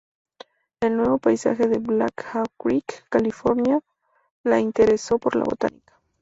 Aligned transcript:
El 0.81 0.97
nuevo 0.97 1.19
paisaje 1.19 1.67
de 1.67 1.77
Black 1.77 2.25
Hawk 2.33 2.49
Creek, 2.57 3.05
California, 3.09 3.79
la 4.43 4.59
interesó 4.59 5.19
por 5.19 5.35
la 5.35 5.43
botánica. 5.43 6.01